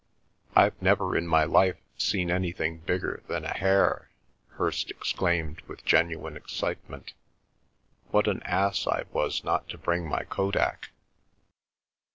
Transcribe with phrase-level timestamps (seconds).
[0.55, 4.09] "I've never in my life seen anything bigger than a hare!"
[4.53, 7.13] Hirst exclaimed with genuine excitement.
[8.09, 10.89] "What an ass I was not to bring my Kodak!"